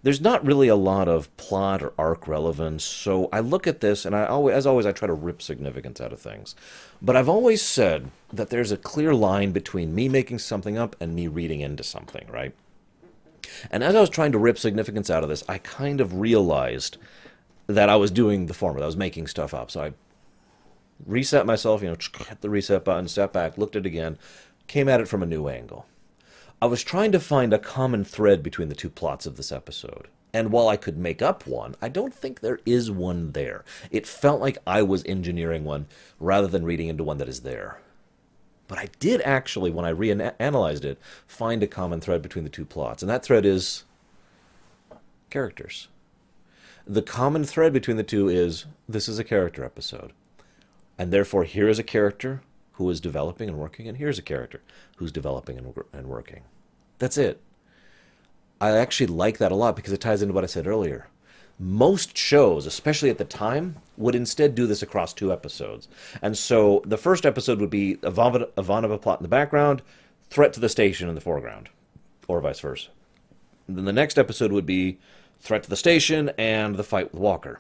There's 0.01 0.21
not 0.21 0.45
really 0.45 0.67
a 0.67 0.75
lot 0.75 1.07
of 1.07 1.35
plot 1.37 1.83
or 1.83 1.93
arc 1.99 2.27
relevance, 2.27 2.83
so 2.83 3.29
I 3.31 3.41
look 3.41 3.67
at 3.67 3.81
this 3.81 4.05
and 4.05 4.15
I 4.15 4.25
always, 4.25 4.55
as 4.55 4.65
always, 4.65 4.85
I 4.85 4.91
try 4.91 5.07
to 5.07 5.13
rip 5.13 5.41
significance 5.41 6.01
out 6.01 6.13
of 6.13 6.19
things. 6.19 6.55
But 7.01 7.15
I've 7.15 7.29
always 7.29 7.61
said 7.61 8.09
that 8.33 8.49
there's 8.49 8.71
a 8.71 8.77
clear 8.77 9.13
line 9.13 9.51
between 9.51 9.93
me 9.93 10.09
making 10.09 10.39
something 10.39 10.77
up 10.77 10.95
and 10.99 11.15
me 11.15 11.27
reading 11.27 11.61
into 11.61 11.83
something, 11.83 12.27
right? 12.31 12.55
And 13.71 13.83
as 13.83 13.95
I 13.95 14.01
was 14.01 14.09
trying 14.09 14.31
to 14.31 14.37
rip 14.37 14.57
significance 14.57 15.09
out 15.09 15.23
of 15.23 15.29
this, 15.29 15.43
I 15.47 15.59
kind 15.59 16.01
of 16.01 16.19
realized 16.19 16.97
that 17.67 17.89
I 17.89 17.95
was 17.95 18.11
doing 18.11 18.47
the 18.47 18.53
former. 18.53 18.79
That 18.79 18.85
I 18.85 18.87
was 18.87 18.97
making 18.97 19.27
stuff 19.27 19.53
up. 19.53 19.71
So 19.71 19.81
I 19.81 19.93
reset 21.05 21.45
myself, 21.45 21.81
you 21.81 21.89
know, 21.89 21.97
hit 22.27 22.41
the 22.41 22.49
reset 22.49 22.83
button, 22.83 23.07
step 23.07 23.33
back, 23.33 23.57
looked 23.57 23.75
at 23.75 23.85
it 23.85 23.87
again, 23.87 24.17
came 24.67 24.89
at 24.89 25.01
it 25.01 25.07
from 25.07 25.23
a 25.23 25.27
new 25.27 25.47
angle. 25.47 25.85
I 26.59 26.65
was 26.65 26.83
trying 26.83 27.11
to 27.11 27.19
find 27.19 27.53
a 27.53 27.59
common 27.59 28.03
thread 28.03 28.41
between 28.41 28.69
the 28.69 28.75
two 28.75 28.89
plots 28.89 29.27
of 29.27 29.37
this 29.37 29.51
episode. 29.51 30.07
And 30.33 30.51
while 30.51 30.67
I 30.67 30.75
could 30.75 30.97
make 30.97 31.21
up 31.21 31.45
one, 31.45 31.75
I 31.81 31.87
don't 31.87 32.13
think 32.13 32.39
there 32.39 32.59
is 32.65 32.89
one 32.89 33.33
there. 33.33 33.63
It 33.91 34.07
felt 34.07 34.41
like 34.41 34.57
I 34.65 34.81
was 34.81 35.05
engineering 35.05 35.63
one 35.63 35.85
rather 36.19 36.47
than 36.47 36.65
reading 36.65 36.87
into 36.87 37.03
one 37.03 37.19
that 37.19 37.29
is 37.29 37.41
there. 37.41 37.79
But 38.67 38.79
I 38.79 38.89
did 38.99 39.21
actually, 39.21 39.69
when 39.69 39.85
I 39.85 39.93
reanalyzed 39.93 40.83
it, 40.83 40.97
find 41.27 41.61
a 41.61 41.67
common 41.67 42.01
thread 42.01 42.23
between 42.23 42.43
the 42.43 42.49
two 42.49 42.65
plots. 42.65 43.03
And 43.03 43.09
that 43.09 43.23
thread 43.23 43.45
is 43.45 43.83
characters. 45.29 45.87
The 46.85 47.03
common 47.03 47.43
thread 47.43 47.71
between 47.71 47.97
the 47.97 48.03
two 48.03 48.29
is 48.29 48.65
this 48.89 49.07
is 49.07 49.19
a 49.19 49.23
character 49.23 49.63
episode. 49.63 50.11
And 50.97 51.11
therefore, 51.11 51.43
here 51.43 51.69
is 51.69 51.77
a 51.77 51.83
character 51.83 52.41
who 52.77 52.89
is 52.91 53.01
developing 53.01 53.50
and 53.50 53.57
working, 53.57 53.88
and 53.88 53.98
here's 53.98 54.19
a 54.19 54.24
character 54.24 54.62
who's 54.98 55.12
developing 55.12 55.57
and, 55.57 55.74
and 55.91 56.07
working. 56.07 56.43
That's 57.00 57.17
it. 57.17 57.41
I 58.62 58.69
actually 58.69 59.07
like 59.07 59.39
that 59.39 59.51
a 59.51 59.55
lot 59.55 59.75
because 59.75 59.93
it 59.93 60.01
ties 60.01 60.22
into 60.22 60.34
what 60.36 60.43
I 60.43 60.48
said 60.48 60.67
earlier. 60.67 61.07
Most 61.60 62.15
shows, 62.15 62.67
especially 62.67 63.10
at 63.10 63.17
the 63.17 63.25
time, 63.25 63.77
would 63.98 64.13
instead 64.13 64.53
do 64.53 64.67
this 64.67 64.84
across 64.84 65.12
two 65.12 65.34
episodes. 65.34 65.88
And 66.22 66.38
so 66.38 66.84
the 66.86 66.98
first 66.98 67.25
episode 67.25 67.60
would 67.60 67.72
be 67.72 67.96
Ivanova 67.96 69.01
plot 69.01 69.19
in 69.19 69.24
the 69.24 69.27
background, 69.27 69.81
threat 70.29 70.53
to 70.53 70.60
the 70.60 70.69
station 70.69 71.10
in 71.10 71.15
the 71.15 71.22
foreground, 71.22 71.69
or 72.27 72.41
vice 72.41 72.60
versa. 72.60 72.89
then 73.67 73.86
the 73.86 73.93
next 73.93 74.19
episode 74.19 74.51
would 74.51 74.67
be 74.67 75.00
threat 75.39 75.63
to 75.63 75.69
the 75.69 75.75
station 75.75 76.29
and 76.38 76.75
the 76.75 76.84
fight 76.84 77.12
with 77.12 77.22
Walker 77.22 77.60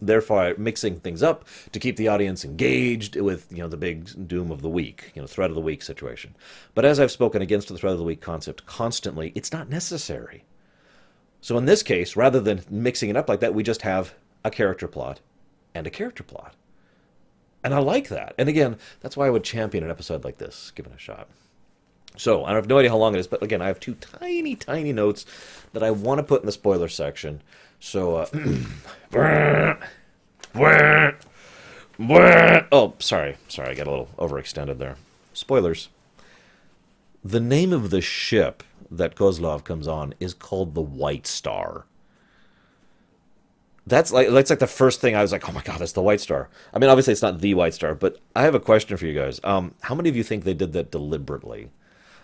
therefore 0.00 0.54
mixing 0.58 1.00
things 1.00 1.22
up 1.22 1.44
to 1.72 1.78
keep 1.78 1.96
the 1.96 2.08
audience 2.08 2.44
engaged 2.44 3.16
with 3.16 3.46
you 3.50 3.58
know 3.58 3.68
the 3.68 3.76
big 3.76 4.28
doom 4.28 4.50
of 4.50 4.62
the 4.62 4.68
week 4.68 5.12
you 5.14 5.22
know 5.22 5.26
threat 5.26 5.50
of 5.50 5.54
the 5.54 5.60
week 5.60 5.82
situation. 5.82 6.34
But 6.74 6.84
as 6.84 7.00
i've 7.00 7.10
spoken 7.10 7.42
against 7.42 7.68
the 7.68 7.78
threat 7.78 7.92
of 7.92 7.98
the 7.98 8.04
week 8.04 8.20
concept 8.20 8.66
constantly 8.66 9.32
it's 9.34 9.52
not 9.52 9.68
necessary. 9.68 10.44
So 11.40 11.58
in 11.58 11.66
this 11.66 11.82
case 11.82 12.16
rather 12.16 12.40
than 12.40 12.64
mixing 12.70 13.10
it 13.10 13.16
up 13.16 13.28
like 13.28 13.40
that 13.40 13.54
we 13.54 13.62
just 13.62 13.82
have 13.82 14.14
a 14.44 14.50
character 14.50 14.88
plot 14.88 15.20
and 15.74 15.86
a 15.86 15.90
character 15.90 16.22
plot. 16.22 16.54
And 17.62 17.72
i 17.72 17.78
like 17.78 18.08
that. 18.08 18.34
And 18.38 18.48
again 18.48 18.76
that's 19.00 19.16
why 19.16 19.26
i 19.26 19.30
would 19.30 19.44
champion 19.44 19.84
an 19.84 19.90
episode 19.90 20.24
like 20.24 20.38
this 20.38 20.70
given 20.72 20.92
a 20.92 20.98
shot. 20.98 21.28
So 22.16 22.44
I 22.44 22.54
have 22.54 22.68
no 22.68 22.78
idea 22.78 22.90
how 22.90 22.96
long 22.96 23.14
it 23.14 23.18
is, 23.18 23.26
but 23.26 23.42
again, 23.42 23.60
I 23.60 23.66
have 23.66 23.80
two 23.80 23.94
tiny, 23.94 24.54
tiny 24.54 24.92
notes 24.92 25.26
that 25.72 25.82
I 25.82 25.90
want 25.90 26.18
to 26.18 26.22
put 26.22 26.42
in 26.42 26.46
the 26.46 26.52
spoiler 26.52 26.88
section. 26.88 27.42
So, 27.84 28.16
uh, 28.16 28.26
oh, 32.72 32.94
sorry, 32.98 33.36
sorry, 33.48 33.68
I 33.68 33.74
got 33.74 33.86
a 33.86 33.90
little 33.90 34.08
overextended 34.16 34.78
there. 34.78 34.96
Spoilers. 35.34 35.90
The 37.22 37.40
name 37.40 37.74
of 37.74 37.90
the 37.90 38.00
ship 38.00 38.62
that 38.90 39.14
Koslov 39.14 39.64
comes 39.64 39.86
on 39.86 40.14
is 40.18 40.32
called 40.32 40.74
the 40.74 40.80
White 40.80 41.26
Star. 41.26 41.84
That's 43.86 44.10
like 44.10 44.30
that's 44.30 44.48
like 44.48 44.60
the 44.60 44.66
first 44.66 45.02
thing 45.02 45.14
I 45.14 45.20
was 45.20 45.32
like, 45.32 45.46
oh 45.46 45.52
my 45.52 45.62
god, 45.62 45.80
that's 45.80 45.92
the 45.92 46.00
White 46.00 46.22
Star. 46.22 46.48
I 46.72 46.78
mean, 46.78 46.88
obviously 46.88 47.12
it's 47.12 47.20
not 47.20 47.42
the 47.42 47.52
White 47.52 47.74
Star, 47.74 47.94
but 47.94 48.18
I 48.34 48.44
have 48.44 48.54
a 48.54 48.60
question 48.60 48.96
for 48.96 49.04
you 49.04 49.12
guys. 49.12 49.40
Um, 49.44 49.74
how 49.82 49.94
many 49.94 50.08
of 50.08 50.16
you 50.16 50.22
think 50.24 50.44
they 50.44 50.54
did 50.54 50.72
that 50.72 50.90
deliberately? 50.90 51.68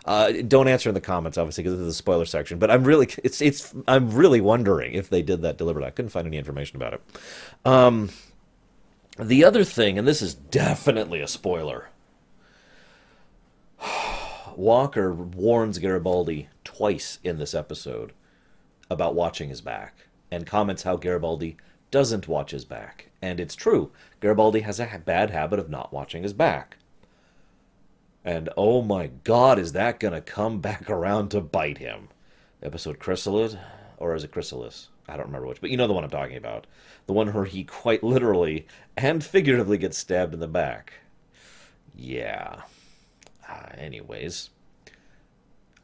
Uh, 0.04 0.32
don't 0.48 0.68
answer 0.68 0.88
in 0.88 0.94
the 0.94 1.00
comments, 1.00 1.36
obviously, 1.36 1.62
because 1.62 1.78
this 1.78 1.86
is 1.86 1.94
a 1.94 1.96
spoiler 1.96 2.24
section. 2.24 2.58
But 2.58 2.70
I'm 2.70 2.84
really, 2.84 3.08
it's, 3.22 3.40
it's, 3.40 3.74
I'm 3.86 4.10
really 4.10 4.40
wondering 4.40 4.94
if 4.94 5.10
they 5.10 5.22
did 5.22 5.42
that 5.42 5.58
deliberately. 5.58 5.88
I 5.88 5.90
couldn't 5.92 6.10
find 6.10 6.26
any 6.26 6.38
information 6.38 6.76
about 6.76 6.94
it. 6.94 7.02
Um, 7.64 8.10
the 9.18 9.44
other 9.44 9.64
thing, 9.64 9.98
and 9.98 10.08
this 10.08 10.22
is 10.22 10.34
definitely 10.34 11.20
a 11.20 11.28
spoiler. 11.28 11.88
Walker 14.56 15.12
warns 15.12 15.78
Garibaldi 15.78 16.48
twice 16.64 17.18
in 17.22 17.38
this 17.38 17.54
episode 17.54 18.12
about 18.90 19.14
watching 19.14 19.48
his 19.48 19.60
back, 19.60 20.06
and 20.30 20.46
comments 20.46 20.82
how 20.82 20.96
Garibaldi 20.96 21.56
doesn't 21.90 22.28
watch 22.28 22.50
his 22.50 22.64
back. 22.64 23.10
And 23.22 23.38
it's 23.38 23.54
true, 23.54 23.92
Garibaldi 24.20 24.60
has 24.60 24.80
a 24.80 25.00
bad 25.04 25.30
habit 25.30 25.58
of 25.58 25.68
not 25.68 25.92
watching 25.92 26.22
his 26.22 26.32
back. 26.32 26.76
And 28.24 28.50
oh 28.56 28.82
my 28.82 29.08
god, 29.24 29.58
is 29.58 29.72
that 29.72 30.00
going 30.00 30.14
to 30.14 30.20
come 30.20 30.60
back 30.60 30.90
around 30.90 31.30
to 31.30 31.40
bite 31.40 31.78
him? 31.78 32.08
Episode 32.62 32.98
Chrysalis? 32.98 33.56
Or 33.96 34.14
is 34.14 34.24
it 34.24 34.32
Chrysalis? 34.32 34.88
I 35.08 35.16
don't 35.16 35.26
remember 35.26 35.48
which, 35.48 35.60
but 35.60 35.70
you 35.70 35.76
know 35.76 35.86
the 35.86 35.92
one 35.92 36.04
I'm 36.04 36.10
talking 36.10 36.36
about. 36.36 36.66
The 37.06 37.12
one 37.12 37.32
where 37.32 37.44
he 37.44 37.64
quite 37.64 38.02
literally 38.02 38.66
and 38.96 39.24
figuratively 39.24 39.78
gets 39.78 39.98
stabbed 39.98 40.34
in 40.34 40.40
the 40.40 40.46
back. 40.46 40.92
Yeah. 41.96 42.62
Uh, 43.48 43.66
anyways, 43.76 44.50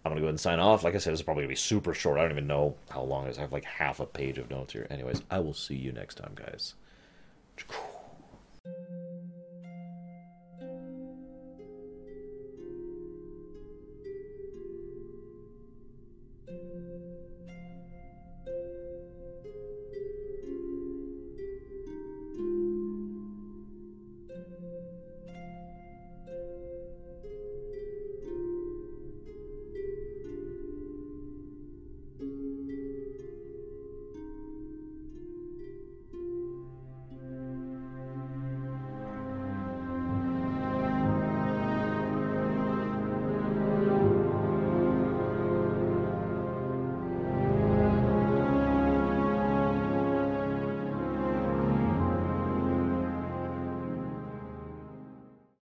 I'm 0.05 0.11
going 0.11 0.17
to 0.17 0.21
go 0.21 0.27
ahead 0.27 0.35
and 0.35 0.41
sign 0.41 0.61
off. 0.61 0.85
Like 0.85 0.95
I 0.95 0.99
said, 0.99 1.13
this 1.13 1.21
is 1.21 1.25
probably 1.25 1.43
going 1.43 1.49
to 1.49 1.55
be 1.55 1.57
super 1.57 1.93
short. 1.93 2.19
I 2.19 2.23
don't 2.23 2.31
even 2.31 2.47
know 2.47 2.77
how 2.91 3.03
long 3.03 3.27
it 3.27 3.31
is. 3.31 3.39
I 3.39 3.41
have 3.41 3.53
like 3.53 3.65
half 3.65 3.99
a 3.99 4.07
page 4.07 4.39
of 4.39 4.49
notes 4.49 4.73
here. 4.73 4.87
Anyways, 4.91 5.23
I 5.31 5.41
will 5.41 5.55
see 5.55 5.75
you 5.75 5.91
next 5.91 6.17
time, 6.17 6.33
guys. 6.35 6.75